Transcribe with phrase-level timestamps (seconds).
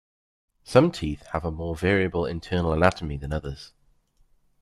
[0.63, 3.71] Some teeth have a more variable internal anatomy than others.